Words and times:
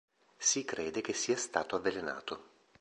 Si 0.39 0.65
crede 0.65 1.01
che 1.01 1.13
sia 1.13 1.35
stato 1.37 1.75
avvelenato. 1.75 2.45